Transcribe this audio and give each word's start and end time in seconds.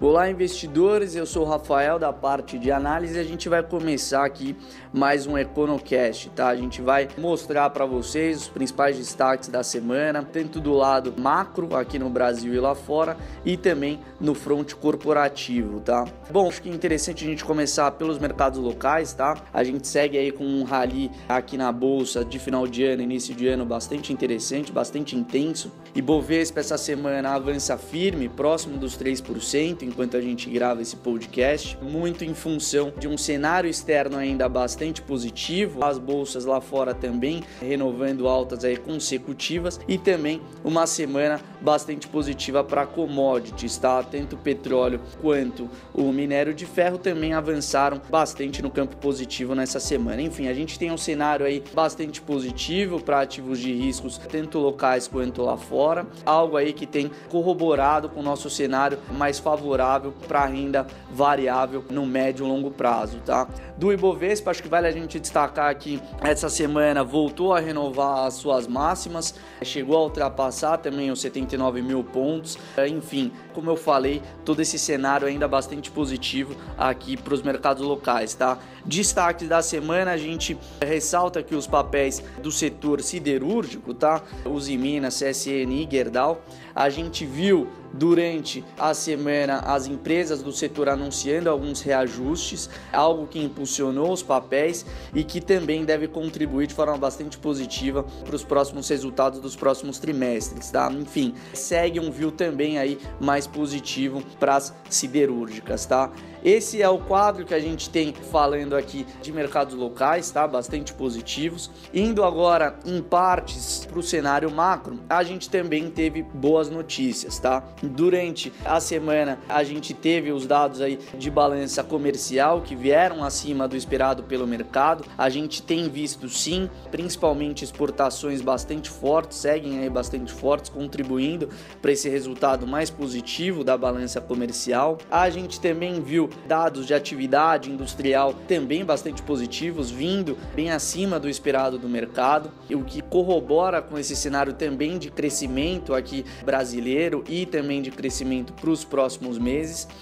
Olá, 0.00 0.30
investidores. 0.30 1.16
Eu 1.16 1.26
sou 1.26 1.44
o 1.44 1.48
Rafael 1.48 1.98
da 1.98 2.12
parte 2.12 2.56
de 2.56 2.70
análise 2.70 3.18
a 3.18 3.24
gente 3.24 3.48
vai 3.48 3.64
começar 3.64 4.24
aqui 4.24 4.54
mais 4.92 5.26
um 5.26 5.36
EconoCast, 5.36 6.30
tá? 6.30 6.46
A 6.46 6.54
gente 6.54 6.80
vai 6.80 7.08
mostrar 7.18 7.68
para 7.70 7.84
vocês 7.84 8.42
os 8.42 8.48
principais 8.48 8.96
destaques 8.96 9.48
da 9.48 9.64
semana, 9.64 10.22
tanto 10.22 10.60
do 10.60 10.72
lado 10.72 11.12
macro 11.18 11.74
aqui 11.74 11.98
no 11.98 12.08
Brasil 12.08 12.54
e 12.54 12.60
lá 12.60 12.76
fora 12.76 13.16
e 13.44 13.56
também 13.56 13.98
no 14.20 14.36
front 14.36 14.72
corporativo, 14.74 15.80
tá? 15.80 16.04
Bom, 16.30 16.46
acho 16.46 16.62
que 16.62 16.70
é 16.70 16.72
interessante 16.72 17.24
a 17.24 17.26
gente 17.26 17.44
começar 17.44 17.90
pelos 17.90 18.20
mercados 18.20 18.60
locais, 18.60 19.12
tá? 19.12 19.36
A 19.52 19.64
gente 19.64 19.88
segue 19.88 20.16
aí 20.16 20.30
com 20.30 20.44
um 20.44 20.62
rally 20.62 21.10
aqui 21.28 21.56
na 21.56 21.72
bolsa 21.72 22.24
de 22.24 22.38
final 22.38 22.68
de 22.68 22.84
ano, 22.84 23.02
início 23.02 23.34
de 23.34 23.48
ano 23.48 23.66
bastante 23.66 24.12
interessante, 24.12 24.70
bastante 24.70 25.16
intenso. 25.16 25.72
E 25.92 26.00
Bovespa 26.00 26.60
essa 26.60 26.78
semana 26.78 27.30
avança 27.30 27.76
firme, 27.76 28.28
próximo 28.28 28.78
dos 28.78 28.96
3% 28.96 29.87
enquanto 29.88 30.16
a 30.16 30.20
gente 30.20 30.48
grava 30.50 30.82
esse 30.82 30.96
podcast, 30.96 31.76
muito 31.82 32.24
em 32.24 32.34
função 32.34 32.92
de 32.96 33.08
um 33.08 33.16
cenário 33.16 33.68
externo 33.68 34.16
ainda 34.16 34.48
bastante 34.48 35.00
positivo, 35.02 35.84
as 35.84 35.98
bolsas 35.98 36.44
lá 36.44 36.60
fora 36.60 36.94
também 36.94 37.42
renovando 37.60 38.28
altas 38.28 38.64
aí 38.64 38.76
consecutivas 38.76 39.80
e 39.88 39.98
também 39.98 40.40
uma 40.62 40.86
semana 40.86 41.40
bastante 41.60 42.06
positiva 42.06 42.62
para 42.62 42.86
commodities, 42.86 43.76
tá? 43.78 44.02
Tanto 44.02 44.36
o 44.36 44.38
petróleo 44.38 45.00
quanto 45.20 45.68
o 45.94 46.12
minério 46.12 46.54
de 46.54 46.66
ferro 46.66 46.98
também 46.98 47.32
avançaram 47.32 48.00
bastante 48.10 48.62
no 48.62 48.70
campo 48.70 48.96
positivo 48.96 49.54
nessa 49.54 49.80
semana. 49.80 50.20
Enfim, 50.22 50.48
a 50.48 50.54
gente 50.54 50.78
tem 50.78 50.92
um 50.92 50.98
cenário 50.98 51.46
aí 51.46 51.62
bastante 51.74 52.20
positivo 52.20 53.02
para 53.02 53.20
ativos 53.20 53.58
de 53.58 53.72
riscos, 53.72 54.18
tanto 54.18 54.58
locais 54.58 55.08
quanto 55.08 55.42
lá 55.42 55.56
fora, 55.56 56.06
algo 56.24 56.56
aí 56.56 56.72
que 56.72 56.86
tem 56.86 57.10
corroborado 57.30 58.08
com 58.08 58.20
o 58.20 58.22
nosso 58.22 58.50
cenário 58.50 58.98
mais 59.16 59.38
favorável 59.38 59.77
favorável 59.78 60.12
para 60.26 60.44
renda 60.46 60.86
variável 61.10 61.84
no 61.88 62.04
médio 62.04 62.44
e 62.44 62.48
longo 62.48 62.70
prazo, 62.70 63.20
tá? 63.24 63.46
Do 63.76 63.92
Ibovespa, 63.92 64.50
acho 64.50 64.62
que 64.62 64.68
vale 64.68 64.88
a 64.88 64.90
gente 64.90 65.20
destacar 65.20 65.74
que 65.76 66.02
essa 66.20 66.48
semana 66.48 67.04
voltou 67.04 67.54
a 67.54 67.60
renovar 67.60 68.26
as 68.26 68.34
suas 68.34 68.66
máximas, 68.66 69.36
chegou 69.62 69.96
a 69.96 70.02
ultrapassar 70.02 70.78
também 70.78 71.12
os 71.12 71.20
79 71.20 71.80
mil 71.80 72.02
pontos. 72.02 72.58
Enfim, 72.88 73.30
como 73.54 73.70
eu 73.70 73.76
falei, 73.76 74.20
todo 74.44 74.60
esse 74.60 74.78
cenário 74.78 75.28
ainda 75.28 75.46
bastante 75.46 75.90
positivo 75.92 76.56
aqui 76.76 77.16
para 77.16 77.34
os 77.34 77.42
mercados 77.42 77.86
locais, 77.86 78.34
tá? 78.34 78.58
Destaque 78.84 79.44
da 79.44 79.62
semana, 79.62 80.12
a 80.12 80.16
gente 80.16 80.58
ressalta 80.82 81.42
que 81.42 81.54
os 81.54 81.66
papéis 81.66 82.22
do 82.42 82.50
setor 82.50 83.00
siderúrgico, 83.02 83.94
tá? 83.94 84.22
Os 84.44 84.68
Minas, 84.68 85.20
CSN 85.20 85.72
e 85.72 85.88
Gerdau, 85.90 86.40
a 86.74 86.88
gente 86.88 87.26
viu 87.26 87.68
durante 87.92 88.64
a 88.78 88.94
semana 88.94 89.58
as 89.68 89.86
empresas 89.86 90.42
do 90.42 90.50
setor 90.50 90.88
anunciando 90.88 91.50
alguns 91.50 91.82
reajustes, 91.82 92.70
algo 92.90 93.26
que 93.26 93.38
impulsionou 93.38 94.10
os 94.10 94.22
papéis 94.22 94.86
e 95.14 95.22
que 95.22 95.42
também 95.42 95.84
deve 95.84 96.08
contribuir 96.08 96.66
de 96.66 96.72
forma 96.72 96.96
bastante 96.96 97.36
positiva 97.36 98.02
para 98.24 98.34
os 98.34 98.42
próximos 98.42 98.88
resultados 98.88 99.40
dos 99.40 99.54
próximos 99.54 99.98
trimestres, 99.98 100.70
tá? 100.70 100.90
Enfim, 100.90 101.34
segue 101.52 102.00
um 102.00 102.10
view 102.10 102.32
também 102.32 102.78
aí 102.78 102.98
mais 103.20 103.46
positivo 103.46 104.22
para 104.40 104.56
as 104.56 104.74
siderúrgicas, 104.88 105.84
tá? 105.84 106.10
Esse 106.42 106.80
é 106.80 106.88
o 106.88 106.98
quadro 106.98 107.44
que 107.44 107.52
a 107.52 107.58
gente 107.58 107.90
tem 107.90 108.14
falando 108.30 108.76
aqui 108.76 109.04
de 109.20 109.32
mercados 109.32 109.74
locais, 109.74 110.30
tá? 110.30 110.46
Bastante 110.46 110.94
positivos. 110.94 111.70
Indo 111.92 112.24
agora 112.24 112.78
em 112.86 113.02
partes 113.02 113.84
para 113.84 113.98
o 113.98 114.02
cenário 114.02 114.50
macro, 114.50 115.00
a 115.10 115.22
gente 115.24 115.50
também 115.50 115.90
teve 115.90 116.22
boas 116.22 116.70
notícias, 116.70 117.38
tá? 117.38 117.64
Durante 117.82 118.52
a 118.64 118.80
semana 118.80 119.38
a 119.48 119.57
gente 119.62 119.94
teve 119.94 120.32
os 120.32 120.46
dados 120.46 120.80
aí 120.80 120.98
de 121.18 121.30
balança 121.30 121.82
comercial 121.82 122.62
que 122.62 122.74
vieram 122.74 123.24
acima 123.24 123.66
do 123.66 123.76
esperado 123.76 124.22
pelo 124.22 124.46
mercado. 124.46 125.04
A 125.16 125.28
gente 125.28 125.62
tem 125.62 125.88
visto 125.88 126.28
sim, 126.28 126.68
principalmente 126.90 127.64
exportações 127.64 128.40
bastante 128.40 128.90
fortes, 128.90 129.38
seguem 129.38 129.80
aí 129.80 129.90
bastante 129.90 130.32
fortes, 130.32 130.70
contribuindo 130.70 131.48
para 131.80 131.92
esse 131.92 132.08
resultado 132.08 132.66
mais 132.66 132.90
positivo 132.90 133.64
da 133.64 133.76
balança 133.76 134.20
comercial. 134.20 134.98
A 135.10 135.30
gente 135.30 135.60
também 135.60 136.00
viu 136.00 136.28
dados 136.46 136.86
de 136.86 136.94
atividade 136.94 137.70
industrial 137.70 138.34
também 138.46 138.84
bastante 138.84 139.22
positivos, 139.22 139.90
vindo 139.90 140.36
bem 140.54 140.70
acima 140.70 141.18
do 141.18 141.28
esperado 141.28 141.78
do 141.78 141.88
mercado, 141.88 142.50
o 142.70 142.84
que 142.84 143.02
corrobora 143.02 143.82
com 143.82 143.98
esse 143.98 144.14
cenário 144.14 144.52
também 144.52 144.98
de 144.98 145.10
crescimento 145.10 145.94
aqui 145.94 146.24
brasileiro 146.44 147.24
e 147.28 147.44
também 147.46 147.82
de 147.82 147.90
crescimento 147.90 148.52
para 148.52 148.70
os 148.70 148.84
próximos 148.84 149.38
meses. 149.38 149.47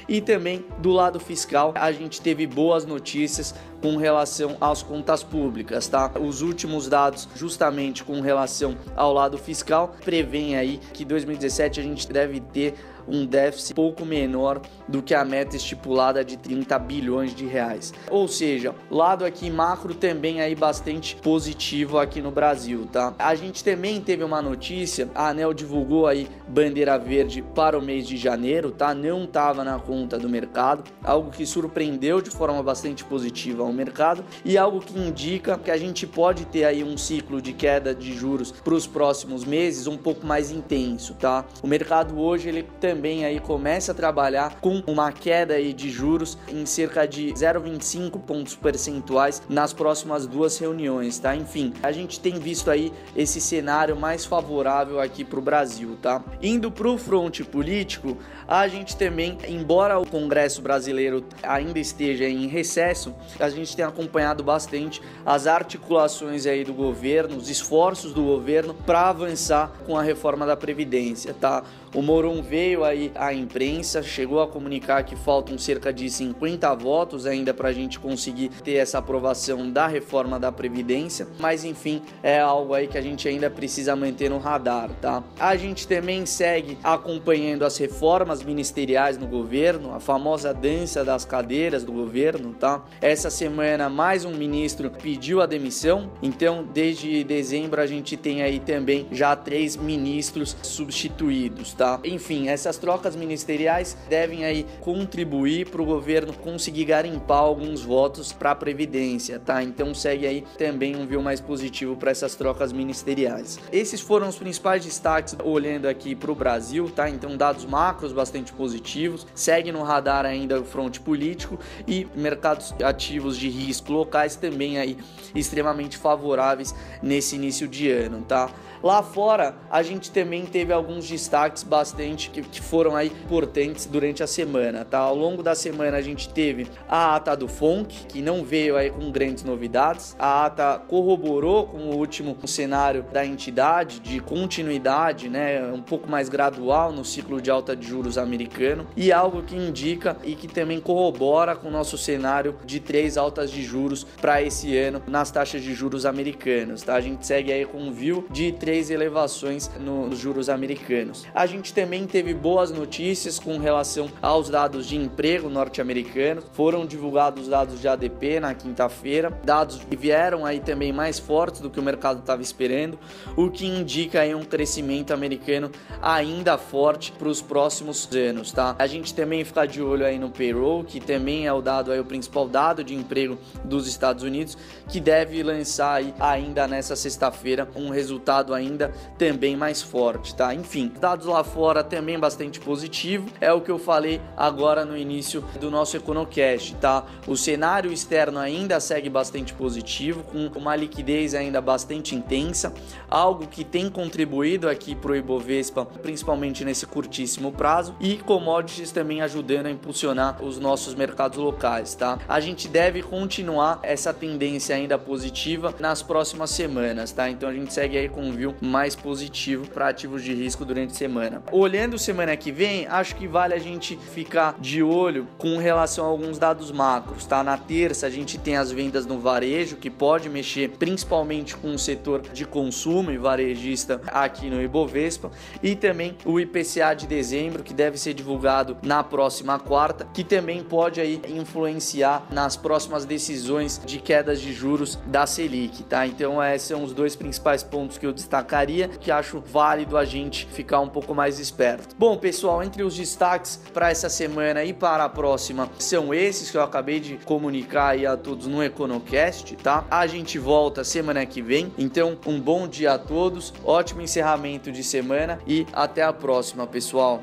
E 0.08 0.20
também 0.20 0.64
do 0.78 0.90
lado 0.90 1.20
fiscal, 1.20 1.72
a 1.76 1.92
gente 1.92 2.20
teve 2.20 2.46
boas 2.46 2.84
notícias 2.84 3.54
com 3.80 3.96
relação 3.96 4.56
às 4.60 4.82
contas 4.82 5.22
públicas, 5.22 5.86
tá? 5.86 6.12
Os 6.18 6.42
últimos 6.42 6.88
dados, 6.88 7.28
justamente 7.34 8.02
com 8.02 8.20
relação 8.20 8.76
ao 8.96 9.12
lado 9.12 9.38
fiscal, 9.38 9.94
prevêem 10.04 10.56
aí 10.56 10.80
que 10.92 11.04
2017 11.04 11.80
a 11.80 11.82
gente 11.82 12.10
deve 12.10 12.40
ter 12.40 12.74
um 13.08 13.24
déficit 13.24 13.74
pouco 13.74 14.04
menor 14.04 14.60
do 14.88 15.02
que 15.02 15.14
a 15.14 15.24
meta 15.24 15.56
estipulada 15.56 16.24
de 16.24 16.36
30 16.36 16.78
bilhões 16.78 17.34
de 17.34 17.46
reais. 17.46 17.92
Ou 18.10 18.26
seja, 18.28 18.74
lado 18.90 19.24
aqui 19.24 19.50
macro 19.50 19.94
também 19.94 20.40
aí 20.40 20.54
bastante 20.54 21.16
positivo 21.16 21.98
aqui 21.98 22.20
no 22.20 22.30
Brasil, 22.30 22.88
tá? 22.90 23.14
A 23.18 23.34
gente 23.34 23.62
também 23.62 24.00
teve 24.00 24.24
uma 24.24 24.42
notícia, 24.42 25.08
a 25.14 25.28
Anel 25.28 25.52
divulgou 25.52 26.06
aí 26.06 26.28
bandeira 26.48 26.98
verde 26.98 27.42
para 27.54 27.78
o 27.78 27.82
mês 27.82 28.06
de 28.06 28.16
janeiro, 28.16 28.70
tá? 28.70 28.94
Não 28.94 29.24
estava 29.24 29.64
na 29.64 29.78
conta 29.78 30.18
do 30.18 30.28
mercado, 30.28 30.84
algo 31.02 31.30
que 31.30 31.46
surpreendeu 31.46 32.20
de 32.20 32.30
forma 32.30 32.62
bastante 32.62 33.04
positiva 33.04 33.62
ao 33.62 33.72
mercado 33.72 34.24
e 34.44 34.58
algo 34.58 34.80
que 34.80 34.98
indica 34.98 35.58
que 35.58 35.70
a 35.70 35.76
gente 35.76 36.06
pode 36.06 36.44
ter 36.46 36.64
aí 36.64 36.82
um 36.82 36.96
ciclo 36.96 37.40
de 37.40 37.52
queda 37.52 37.94
de 37.94 38.12
juros 38.12 38.50
para 38.50 38.74
os 38.74 38.86
próximos 38.86 39.44
meses 39.44 39.86
um 39.86 39.96
pouco 39.96 40.26
mais 40.26 40.50
intenso, 40.50 41.14
tá? 41.14 41.44
O 41.62 41.66
mercado 41.66 42.18
hoje 42.18 42.48
ele 42.48 42.62
também 42.80 42.95
também 42.96 43.26
aí 43.26 43.38
começa 43.38 43.92
a 43.92 43.94
trabalhar 43.94 44.58
com 44.58 44.82
uma 44.86 45.12
queda 45.12 45.52
aí 45.52 45.74
de 45.74 45.90
juros 45.90 46.38
em 46.48 46.64
cerca 46.64 47.06
de 47.06 47.26
0,25 47.26 48.18
pontos 48.18 48.56
percentuais 48.56 49.42
nas 49.50 49.74
próximas 49.74 50.26
duas 50.26 50.56
reuniões, 50.56 51.18
tá? 51.18 51.36
Enfim, 51.36 51.74
a 51.82 51.92
gente 51.92 52.18
tem 52.18 52.38
visto 52.38 52.70
aí 52.70 52.90
esse 53.14 53.38
cenário 53.38 53.94
mais 53.94 54.24
favorável 54.24 54.98
aqui 54.98 55.24
para 55.24 55.38
o 55.38 55.42
Brasil, 55.42 55.98
tá? 56.00 56.24
Indo 56.42 56.72
para 56.72 56.88
o 56.88 56.96
fronte 56.96 57.44
político, 57.44 58.16
a 58.48 58.66
gente 58.66 58.96
também, 58.96 59.36
embora 59.46 59.98
o 59.98 60.06
Congresso 60.06 60.62
brasileiro 60.62 61.22
ainda 61.42 61.78
esteja 61.78 62.26
em 62.26 62.46
recesso, 62.46 63.14
a 63.38 63.50
gente 63.50 63.76
tem 63.76 63.84
acompanhado 63.84 64.42
bastante 64.42 65.02
as 65.24 65.46
articulações 65.46 66.46
aí 66.46 66.64
do 66.64 66.72
governo, 66.72 67.36
os 67.36 67.50
esforços 67.50 68.14
do 68.14 68.22
governo 68.22 68.72
para 68.72 69.10
avançar 69.10 69.70
com 69.84 69.98
a 69.98 70.02
reforma 70.02 70.46
da 70.46 70.56
Previdência, 70.56 71.34
tá? 71.34 71.62
O 71.96 72.02
Moron 72.02 72.42
veio 72.42 72.84
aí 72.84 73.10
à 73.14 73.32
imprensa, 73.32 74.02
chegou 74.02 74.42
a 74.42 74.46
comunicar 74.46 75.02
que 75.02 75.16
faltam 75.16 75.56
cerca 75.56 75.90
de 75.90 76.10
50 76.10 76.74
votos 76.74 77.24
ainda 77.24 77.54
para 77.54 77.70
a 77.70 77.72
gente 77.72 77.98
conseguir 77.98 78.50
ter 78.62 78.74
essa 78.74 78.98
aprovação 78.98 79.70
da 79.70 79.86
reforma 79.86 80.38
da 80.38 80.52
Previdência, 80.52 81.26
mas 81.40 81.64
enfim, 81.64 82.02
é 82.22 82.38
algo 82.38 82.74
aí 82.74 82.86
que 82.86 82.98
a 82.98 83.00
gente 83.00 83.26
ainda 83.26 83.48
precisa 83.48 83.96
manter 83.96 84.28
no 84.28 84.36
radar, 84.36 84.90
tá? 85.00 85.24
A 85.40 85.56
gente 85.56 85.88
também 85.88 86.26
segue 86.26 86.76
acompanhando 86.84 87.64
as 87.64 87.78
reformas 87.78 88.42
ministeriais 88.42 89.16
no 89.16 89.26
governo, 89.26 89.94
a 89.94 89.98
famosa 89.98 90.52
dança 90.52 91.02
das 91.02 91.24
cadeiras 91.24 91.82
do 91.82 91.92
governo, 91.92 92.52
tá? 92.52 92.84
Essa 93.00 93.30
semana 93.30 93.88
mais 93.88 94.22
um 94.22 94.34
ministro 94.34 94.90
pediu 94.90 95.40
a 95.40 95.46
demissão, 95.46 96.10
então 96.22 96.62
desde 96.62 97.24
dezembro 97.24 97.80
a 97.80 97.86
gente 97.86 98.18
tem 98.18 98.42
aí 98.42 98.60
também 98.60 99.06
já 99.10 99.34
três 99.34 99.76
ministros 99.76 100.54
substituídos, 100.62 101.72
tá? 101.72 101.85
Enfim, 102.04 102.48
essas 102.48 102.76
trocas 102.76 103.16
ministeriais 103.16 103.96
devem 104.08 104.44
aí 104.44 104.66
contribuir 104.80 105.68
para 105.68 105.82
o 105.82 105.84
governo 105.84 106.32
conseguir 106.32 106.84
garimpar 106.84 107.38
alguns 107.38 107.82
votos 107.82 108.32
para 108.32 108.50
a 108.50 108.54
previdência, 108.54 109.38
tá? 109.38 109.62
Então 109.62 109.94
segue 109.94 110.26
aí 110.26 110.44
também 110.58 110.96
um 110.96 111.06
view 111.06 111.22
mais 111.22 111.40
positivo 111.40 111.96
para 111.96 112.10
essas 112.10 112.34
trocas 112.34 112.72
ministeriais. 112.72 113.58
Esses 113.72 114.00
foram 114.00 114.28
os 114.28 114.36
principais 114.36 114.84
destaques 114.84 115.36
olhando 115.44 115.86
aqui 115.86 116.14
para 116.14 116.30
o 116.30 116.34
Brasil, 116.34 116.90
tá? 116.94 117.08
Então 117.08 117.36
dados 117.36 117.64
macros 117.64 118.12
bastante 118.12 118.52
positivos, 118.52 119.26
segue 119.34 119.72
no 119.72 119.82
radar 119.82 120.24
ainda 120.24 120.60
o 120.60 120.64
fronte 120.64 121.00
político 121.00 121.58
e 121.86 122.06
mercados 122.14 122.74
ativos 122.82 123.36
de 123.36 123.48
risco 123.48 123.92
locais 123.92 124.36
também 124.36 124.78
aí 124.78 124.96
extremamente 125.34 125.96
favoráveis 125.96 126.74
nesse 127.02 127.36
início 127.36 127.68
de 127.68 127.90
ano, 127.90 128.22
tá? 128.22 128.50
Lá 128.82 129.02
fora, 129.02 129.56
a 129.70 129.82
gente 129.82 130.10
também 130.10 130.44
teve 130.46 130.72
alguns 130.72 131.08
destaques 131.08 131.64
bastante 131.66 132.30
que, 132.30 132.42
que 132.42 132.60
foram 132.60 132.96
aí 132.96 133.08
importantes 133.08 133.86
durante 133.86 134.22
a 134.22 134.26
semana, 134.26 134.84
tá? 134.84 134.98
Ao 134.98 135.14
longo 135.14 135.42
da 135.42 135.54
semana 135.54 135.96
a 135.96 136.02
gente 136.02 136.28
teve 136.28 136.66
a 136.88 137.16
ata 137.16 137.36
do 137.36 137.48
FONC, 137.48 138.06
que 138.06 138.22
não 138.22 138.44
veio 138.44 138.76
aí 138.76 138.90
com 138.90 139.10
grandes 139.10 139.44
novidades. 139.44 140.16
A 140.18 140.46
ata 140.46 140.80
corroborou 140.88 141.66
com 141.66 141.78
o 141.78 141.96
último 141.96 142.36
cenário 142.46 143.04
da 143.12 143.24
entidade 143.24 144.00
de 144.00 144.20
continuidade, 144.20 145.28
né, 145.28 145.72
um 145.72 145.82
pouco 145.82 146.08
mais 146.08 146.28
gradual 146.28 146.92
no 146.92 147.04
ciclo 147.04 147.40
de 147.40 147.50
alta 147.50 147.74
de 147.74 147.86
juros 147.86 148.18
americano 148.18 148.86
e 148.96 149.12
algo 149.12 149.42
que 149.42 149.56
indica 149.56 150.16
e 150.22 150.34
que 150.34 150.48
também 150.48 150.80
corrobora 150.80 151.56
com 151.56 151.68
o 151.68 151.70
nosso 151.70 151.98
cenário 151.98 152.56
de 152.64 152.80
três 152.80 153.16
altas 153.16 153.50
de 153.50 153.62
juros 153.62 154.04
para 154.20 154.42
esse 154.42 154.76
ano 154.76 155.02
nas 155.06 155.30
taxas 155.30 155.62
de 155.62 155.74
juros 155.74 156.06
americanas, 156.06 156.82
tá? 156.82 156.94
A 156.94 157.00
gente 157.00 157.26
segue 157.26 157.52
aí 157.52 157.64
com 157.64 157.78
um 157.78 157.92
view 157.92 158.26
de 158.30 158.52
três 158.52 158.90
elevações 158.90 159.70
nos 159.80 160.18
juros 160.18 160.48
americanos. 160.48 161.26
A 161.34 161.46
gente 161.46 161.55
também 161.62 162.06
teve 162.06 162.32
boas 162.34 162.70
notícias 162.70 163.38
com 163.38 163.58
relação 163.58 164.10
aos 164.22 164.48
dados 164.48 164.86
de 164.86 164.96
emprego 164.96 165.48
norte-americanos. 165.48 166.44
Foram 166.52 166.86
divulgados 166.86 167.48
dados 167.48 167.80
de 167.80 167.88
ADP 167.88 168.40
na 168.40 168.54
quinta-feira, 168.54 169.30
dados 169.44 169.78
que 169.78 169.96
vieram 169.96 170.44
aí 170.44 170.60
também 170.60 170.92
mais 170.92 171.18
fortes 171.18 171.60
do 171.60 171.70
que 171.70 171.80
o 171.80 171.82
mercado 171.82 172.20
estava 172.20 172.42
esperando, 172.42 172.98
o 173.36 173.50
que 173.50 173.66
indica 173.66 174.20
aí 174.20 174.34
um 174.34 174.44
crescimento 174.44 175.12
americano 175.12 175.70
ainda 176.00 176.58
forte 176.58 177.12
para 177.12 177.28
os 177.28 177.42
próximos 177.42 178.08
anos, 178.14 178.52
tá? 178.52 178.74
A 178.78 178.86
gente 178.86 179.14
também 179.14 179.44
fica 179.44 179.66
de 179.66 179.82
olho 179.82 180.04
aí 180.04 180.18
no 180.18 180.30
payroll, 180.30 180.84
que 180.84 181.00
também 181.00 181.46
é 181.46 181.52
o 181.52 181.60
dado 181.60 181.92
aí 181.92 182.00
o 182.00 182.04
principal 182.04 182.48
dado 182.48 182.84
de 182.84 182.94
emprego 182.94 183.38
dos 183.64 183.86
Estados 183.86 184.22
Unidos, 184.22 184.56
que 184.88 185.00
deve 185.00 185.42
lançar 185.42 185.94
aí 185.94 186.14
ainda 186.18 186.66
nessa 186.66 186.96
sexta-feira 186.96 187.68
um 187.74 187.90
resultado 187.90 188.54
ainda 188.54 188.92
também 189.18 189.56
mais 189.56 189.82
forte, 189.82 190.34
tá? 190.34 190.54
Enfim, 190.54 190.92
dados 191.00 191.26
lá 191.26 191.42
fora 191.46 191.82
também 191.82 192.18
bastante 192.18 192.60
positivo. 192.60 193.28
É 193.40 193.52
o 193.52 193.60
que 193.60 193.70
eu 193.70 193.78
falei 193.78 194.20
agora 194.36 194.84
no 194.84 194.96
início 194.96 195.42
do 195.58 195.70
nosso 195.70 195.96
EconoCast, 195.96 196.74
tá? 196.74 197.06
O 197.26 197.36
cenário 197.36 197.92
externo 197.92 198.38
ainda 198.38 198.78
segue 198.80 199.08
bastante 199.08 199.54
positivo, 199.54 200.22
com 200.22 200.50
uma 200.58 200.76
liquidez 200.76 201.34
ainda 201.34 201.60
bastante 201.60 202.14
intensa, 202.14 202.74
algo 203.08 203.46
que 203.46 203.64
tem 203.64 203.88
contribuído 203.88 204.68
aqui 204.68 204.94
para 204.94 205.12
o 205.12 205.16
Ibovespa, 205.16 205.86
principalmente 205.86 206.64
nesse 206.64 206.86
curtíssimo 206.86 207.52
prazo, 207.52 207.94
e 208.00 208.16
commodities 208.18 208.92
também 208.92 209.22
ajudando 209.22 209.66
a 209.66 209.70
impulsionar 209.70 210.42
os 210.42 210.58
nossos 210.58 210.94
mercados 210.94 211.38
locais, 211.38 211.94
tá? 211.94 212.18
A 212.28 212.40
gente 212.40 212.68
deve 212.68 213.02
continuar 213.02 213.78
essa 213.82 214.12
tendência 214.12 214.74
ainda 214.74 214.98
positiva 214.98 215.74
nas 215.78 216.02
próximas 216.02 216.50
semanas, 216.50 217.12
tá? 217.12 217.30
Então 217.30 217.48
a 217.48 217.52
gente 217.52 217.72
segue 217.72 217.96
aí 217.96 218.08
com 218.08 218.22
um 218.22 218.32
view 218.32 218.54
mais 218.60 218.96
positivo 218.96 219.68
para 219.68 219.88
ativos 219.88 220.22
de 220.22 220.34
risco 220.34 220.64
durante 220.64 220.92
a 220.92 220.94
semana. 220.94 221.35
Olhando 221.52 221.98
semana 221.98 222.36
que 222.36 222.52
vem, 222.52 222.86
acho 222.86 223.16
que 223.16 223.26
vale 223.26 223.54
a 223.54 223.58
gente 223.58 223.96
ficar 223.96 224.56
de 224.58 224.82
olho 224.82 225.26
com 225.38 225.58
relação 225.58 226.04
a 226.04 226.08
alguns 226.08 226.38
dados 226.38 226.70
macros, 226.70 227.26
tá? 227.26 227.42
Na 227.42 227.56
terça 227.56 228.06
a 228.06 228.10
gente 228.10 228.38
tem 228.38 228.56
as 228.56 228.70
vendas 228.70 229.06
no 229.06 229.18
varejo 229.18 229.76
que 229.76 229.90
pode 229.90 230.28
mexer 230.28 230.70
principalmente 230.70 231.56
com 231.56 231.74
o 231.74 231.78
setor 231.78 232.22
de 232.22 232.44
consumo 232.44 233.10
e 233.10 233.18
varejista 233.18 234.00
aqui 234.08 234.48
no 234.50 234.62
Ibovespa 234.62 235.30
e 235.62 235.74
também 235.74 236.16
o 236.24 236.38
IPCA 236.38 236.94
de 236.94 237.06
dezembro 237.06 237.62
que 237.62 237.74
deve 237.74 237.98
ser 237.98 238.14
divulgado 238.14 238.76
na 238.82 239.02
próxima 239.02 239.58
quarta, 239.58 240.06
que 240.12 240.24
também 240.24 240.62
pode 240.62 241.00
aí 241.00 241.20
influenciar 241.28 242.26
nas 242.30 242.56
próximas 242.56 243.04
decisões 243.04 243.80
de 243.84 243.98
quedas 243.98 244.40
de 244.40 244.52
juros 244.52 244.98
da 245.06 245.26
Selic, 245.26 245.82
tá? 245.84 246.06
Então 246.06 246.42
esses 246.42 246.68
são 246.68 246.82
os 246.82 246.92
dois 246.92 247.16
principais 247.16 247.62
pontos 247.62 247.98
que 247.98 248.06
eu 248.06 248.12
destacaria, 248.12 248.88
que 248.88 249.10
acho 249.10 249.40
válido 249.40 249.96
a 249.96 250.04
gente 250.04 250.46
ficar 250.46 250.80
um 250.80 250.88
pouco 250.88 251.14
mais 251.26 251.40
esperto. 251.40 251.96
Bom, 251.98 252.16
pessoal, 252.16 252.62
entre 252.62 252.84
os 252.84 252.94
destaques 252.94 253.60
para 253.74 253.90
essa 253.90 254.08
semana 254.08 254.62
e 254.62 254.72
para 254.72 255.04
a 255.04 255.08
próxima 255.08 255.68
são 255.76 256.14
esses 256.14 256.50
que 256.52 256.56
eu 256.56 256.62
acabei 256.62 257.00
de 257.00 257.16
comunicar 257.24 257.88
aí 257.88 258.06
a 258.06 258.16
todos 258.16 258.46
no 258.46 258.62
EconoCast, 258.62 259.56
tá? 259.56 259.84
A 259.90 260.06
gente 260.06 260.38
volta 260.38 260.84
semana 260.84 261.26
que 261.26 261.42
vem. 261.42 261.72
Então, 261.76 262.16
um 262.24 262.40
bom 262.40 262.68
dia 262.68 262.92
a 262.92 262.98
todos, 262.98 263.52
ótimo 263.64 264.02
encerramento 264.02 264.70
de 264.70 264.84
semana 264.84 265.40
e 265.44 265.66
até 265.72 266.04
a 266.04 266.12
próxima, 266.12 266.64
pessoal. 266.64 267.20